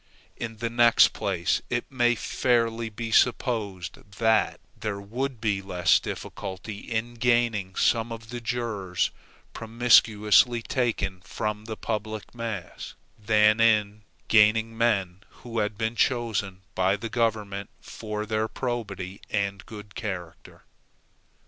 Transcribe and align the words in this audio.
In 0.35 0.57
the 0.57 0.69
next 0.71 1.09
place, 1.09 1.61
it 1.69 1.85
may 1.91 2.15
fairly 2.15 2.89
be 2.89 3.11
supposed, 3.11 3.99
that 4.17 4.57
there 4.75 4.99
would 4.99 5.39
be 5.39 5.61
less 5.61 5.99
difficulty 5.99 6.79
in 6.79 7.13
gaining 7.13 7.75
some 7.75 8.11
of 8.11 8.31
the 8.31 8.41
jurors 8.41 9.11
promiscuously 9.53 10.63
taken 10.63 11.21
from 11.21 11.65
the 11.65 11.77
public 11.77 12.33
mass, 12.33 12.95
than 13.19 13.59
in 13.59 14.01
gaining 14.27 14.75
men 14.75 15.19
who 15.45 15.59
had 15.59 15.77
been 15.77 15.95
chosen 15.95 16.63
by 16.73 16.95
the 16.95 17.07
government 17.07 17.69
for 17.79 18.25
their 18.25 18.47
probity 18.47 19.21
and 19.29 19.63
good 19.67 19.93
character. 19.93 20.63